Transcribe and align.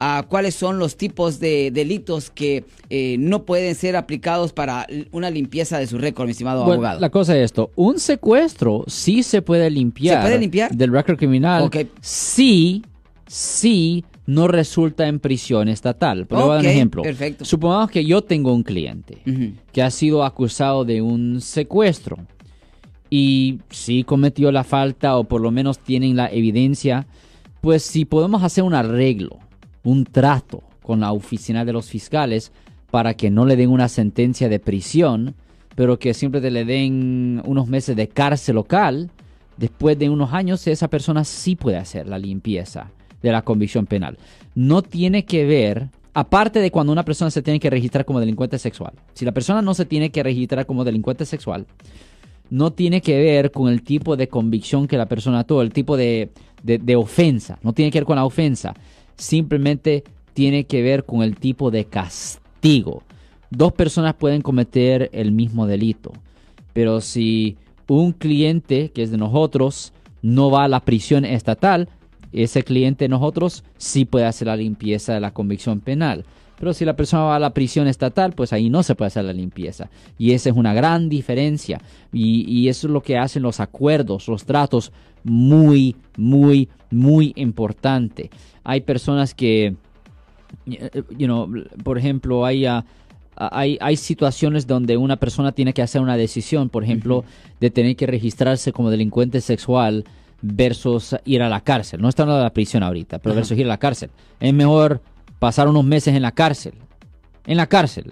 a 0.00 0.24
cuáles 0.26 0.54
son 0.54 0.78
los 0.78 0.96
tipos 0.96 1.38
de 1.40 1.70
delitos 1.70 2.30
que 2.30 2.64
eh, 2.88 3.16
no 3.18 3.44
pueden 3.44 3.74
ser 3.74 3.96
aplicados 3.96 4.52
para 4.54 4.86
una 5.12 5.28
limpieza 5.28 5.78
de 5.78 5.86
su 5.86 5.98
récord, 5.98 6.24
mi 6.24 6.32
estimado 6.32 6.64
abogado. 6.64 6.98
La 6.98 7.10
cosa 7.10 7.36
es 7.36 7.44
esto, 7.44 7.70
un 7.76 8.00
secuestro 8.00 8.84
sí 8.86 9.22
se 9.22 9.42
puede 9.42 9.68
limpiar. 9.68 10.16
¿Se 10.16 10.22
puede 10.22 10.38
limpiar? 10.38 10.74
Del 10.74 10.90
récord 10.90 11.18
criminal. 11.18 11.64
Ok. 11.64 11.76
Sí, 12.00 12.82
sí 13.26 14.04
no 14.24 14.48
resulta 14.48 15.06
en 15.06 15.20
prisión 15.20 15.68
estatal. 15.68 16.26
Pero 16.26 16.42
voy 16.42 16.50
a 16.52 16.54
dar 16.54 16.64
un 16.64 16.70
ejemplo. 16.70 17.02
perfecto. 17.02 17.44
Supongamos 17.44 17.90
que 17.90 18.04
yo 18.04 18.22
tengo 18.22 18.54
un 18.54 18.62
cliente 18.62 19.18
que 19.72 19.82
ha 19.82 19.90
sido 19.90 20.24
acusado 20.24 20.86
de 20.86 21.02
un 21.02 21.42
secuestro 21.42 22.16
y 23.10 23.58
sí 23.68 24.04
cometió 24.04 24.50
la 24.50 24.64
falta 24.64 25.16
o 25.16 25.24
por 25.24 25.42
lo 25.42 25.50
menos 25.50 25.78
tienen 25.78 26.16
la 26.16 26.30
evidencia, 26.30 27.06
pues 27.60 27.82
si 27.82 28.04
podemos 28.06 28.42
hacer 28.44 28.64
un 28.64 28.72
arreglo, 28.72 29.38
un 29.82 30.04
trato 30.04 30.62
con 30.82 31.00
la 31.00 31.12
oficina 31.12 31.64
de 31.64 31.72
los 31.72 31.88
fiscales 31.88 32.52
para 32.90 33.14
que 33.14 33.30
no 33.30 33.44
le 33.44 33.56
den 33.56 33.70
una 33.70 33.88
sentencia 33.88 34.48
de 34.48 34.58
prisión, 34.58 35.34
pero 35.74 35.98
que 35.98 36.14
siempre 36.14 36.50
le 36.50 36.64
den 36.64 37.40
unos 37.44 37.68
meses 37.68 37.96
de 37.96 38.08
cárcel 38.08 38.56
local, 38.56 39.10
después 39.56 39.98
de 39.98 40.10
unos 40.10 40.32
años 40.32 40.66
esa 40.66 40.88
persona 40.88 41.24
sí 41.24 41.54
puede 41.54 41.76
hacer 41.76 42.08
la 42.08 42.18
limpieza 42.18 42.90
de 43.22 43.30
la 43.32 43.42
convicción 43.42 43.86
penal. 43.86 44.18
No 44.54 44.82
tiene 44.82 45.24
que 45.24 45.44
ver, 45.44 45.88
aparte 46.14 46.60
de 46.60 46.70
cuando 46.70 46.92
una 46.92 47.04
persona 47.04 47.30
se 47.30 47.42
tiene 47.42 47.60
que 47.60 47.70
registrar 47.70 48.04
como 48.04 48.18
delincuente 48.18 48.58
sexual. 48.58 48.94
Si 49.14 49.24
la 49.24 49.32
persona 49.32 49.62
no 49.62 49.74
se 49.74 49.84
tiene 49.84 50.10
que 50.10 50.22
registrar 50.22 50.66
como 50.66 50.84
delincuente 50.84 51.24
sexual, 51.24 51.66
no 52.48 52.72
tiene 52.72 53.00
que 53.00 53.16
ver 53.18 53.52
con 53.52 53.68
el 53.68 53.82
tipo 53.82 54.16
de 54.16 54.28
convicción 54.28 54.88
que 54.88 54.96
la 54.96 55.06
persona 55.06 55.44
tuvo, 55.44 55.62
el 55.62 55.72
tipo 55.72 55.96
de 55.96 56.30
ofensa. 56.96 57.58
No 57.62 57.72
tiene 57.72 57.92
que 57.92 58.00
ver 58.00 58.06
con 58.06 58.16
la 58.16 58.24
ofensa. 58.24 58.74
Simplemente 59.20 60.02
tiene 60.32 60.64
que 60.64 60.80
ver 60.80 61.04
con 61.04 61.22
el 61.22 61.36
tipo 61.36 61.70
de 61.70 61.84
castigo. 61.84 63.02
Dos 63.50 63.74
personas 63.74 64.14
pueden 64.14 64.40
cometer 64.40 65.10
el 65.12 65.30
mismo 65.30 65.66
delito. 65.66 66.12
Pero 66.72 67.02
si 67.02 67.58
un 67.86 68.12
cliente 68.12 68.90
que 68.92 69.02
es 69.02 69.10
de 69.10 69.18
nosotros 69.18 69.92
no 70.22 70.50
va 70.50 70.64
a 70.64 70.68
la 70.68 70.80
prisión 70.80 71.26
estatal, 71.26 71.90
ese 72.32 72.62
cliente 72.62 73.04
de 73.04 73.08
nosotros 73.10 73.62
sí 73.76 74.06
puede 74.06 74.24
hacer 74.24 74.46
la 74.46 74.56
limpieza 74.56 75.12
de 75.12 75.20
la 75.20 75.32
convicción 75.32 75.80
penal. 75.80 76.24
Pero 76.60 76.74
si 76.74 76.84
la 76.84 76.94
persona 76.94 77.22
va 77.22 77.36
a 77.36 77.40
la 77.40 77.54
prisión 77.54 77.88
estatal, 77.88 78.34
pues 78.34 78.52
ahí 78.52 78.68
no 78.68 78.82
se 78.82 78.94
puede 78.94 79.06
hacer 79.06 79.24
la 79.24 79.32
limpieza. 79.32 79.88
Y 80.18 80.32
esa 80.32 80.50
es 80.50 80.56
una 80.56 80.74
gran 80.74 81.08
diferencia. 81.08 81.80
Y, 82.12 82.44
y 82.46 82.68
eso 82.68 82.86
es 82.86 82.92
lo 82.92 83.02
que 83.02 83.16
hacen 83.16 83.42
los 83.42 83.60
acuerdos, 83.60 84.28
los 84.28 84.44
tratos, 84.44 84.92
muy, 85.24 85.96
muy, 86.18 86.68
muy 86.90 87.32
importante. 87.36 88.30
Hay 88.62 88.82
personas 88.82 89.34
que, 89.34 89.74
you 90.66 91.26
know, 91.26 91.48
por 91.82 91.96
ejemplo, 91.96 92.44
hay, 92.44 92.66
ah, 92.66 92.84
hay, 93.36 93.78
hay 93.80 93.96
situaciones 93.96 94.66
donde 94.66 94.98
una 94.98 95.16
persona 95.16 95.52
tiene 95.52 95.72
que 95.72 95.80
hacer 95.80 96.02
una 96.02 96.18
decisión, 96.18 96.68
por 96.68 96.84
ejemplo, 96.84 97.24
de 97.58 97.70
tener 97.70 97.96
que 97.96 98.06
registrarse 98.06 98.70
como 98.70 98.90
delincuente 98.90 99.40
sexual 99.40 100.04
versus 100.42 101.16
ir 101.24 101.42
a 101.42 101.48
la 101.48 101.60
cárcel. 101.62 102.00
No 102.00 102.08
está 102.08 102.22
hablando 102.22 102.38
de 102.38 102.44
la 102.44 102.52
prisión 102.52 102.82
ahorita, 102.82 103.18
pero 103.18 103.34
versus 103.34 103.58
ir 103.58 103.64
a 103.64 103.68
la 103.68 103.78
cárcel. 103.78 104.10
Es 104.40 104.52
mejor 104.52 105.00
pasar 105.40 105.66
unos 105.66 105.84
meses 105.84 106.14
en 106.14 106.22
la 106.22 106.30
cárcel, 106.30 106.74
en 107.46 107.56
la 107.56 107.66
cárcel, 107.66 108.04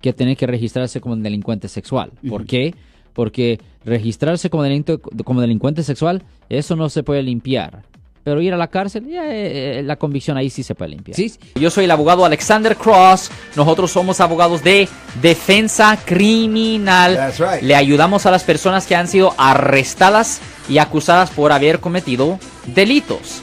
que 0.00 0.12
tener 0.12 0.36
que 0.36 0.46
registrarse 0.46 1.00
como 1.00 1.16
delincuente 1.16 1.66
sexual. 1.66 2.12
¿Por 2.28 2.46
qué? 2.46 2.74
Porque 3.12 3.58
registrarse 3.84 4.50
como 4.50 4.62
delincuente, 4.62 5.02
como 5.24 5.40
delincuente 5.40 5.82
sexual, 5.82 6.22
eso 6.48 6.76
no 6.76 6.88
se 6.88 7.02
puede 7.02 7.22
limpiar. 7.22 7.82
Pero 8.22 8.42
ir 8.42 8.52
a 8.52 8.56
la 8.56 8.66
cárcel, 8.66 9.08
ya, 9.08 9.24
eh, 9.32 9.78
eh, 9.78 9.82
la 9.84 9.96
convicción 9.96 10.36
ahí 10.36 10.50
sí 10.50 10.64
se 10.64 10.74
puede 10.74 10.90
limpiar. 10.90 11.16
Sí, 11.16 11.32
Yo 11.54 11.70
soy 11.70 11.84
el 11.84 11.90
abogado 11.92 12.24
Alexander 12.24 12.76
Cross. 12.76 13.30
Nosotros 13.54 13.90
somos 13.92 14.20
abogados 14.20 14.64
de 14.64 14.88
defensa 15.22 15.96
criminal. 16.04 17.14
That's 17.14 17.38
right. 17.38 17.62
Le 17.62 17.76
ayudamos 17.76 18.26
a 18.26 18.32
las 18.32 18.42
personas 18.42 18.84
que 18.86 18.96
han 18.96 19.06
sido 19.06 19.32
arrestadas 19.38 20.40
y 20.68 20.78
acusadas 20.78 21.30
por 21.30 21.52
haber 21.52 21.78
cometido 21.78 22.40
delitos. 22.66 23.42